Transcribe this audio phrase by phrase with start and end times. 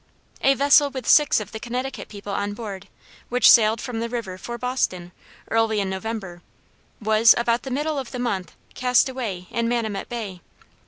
[0.41, 2.87] A vessel with six of the Connecticut people on board,
[3.29, 5.11] which sailed from the river for Boston,
[5.51, 6.41] early in November,
[6.99, 10.41] was, about the middle of the month, cast away in Manamet Bay.